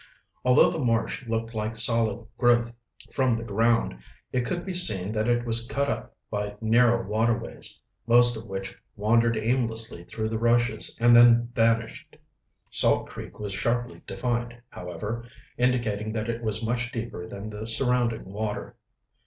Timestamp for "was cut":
5.45-5.89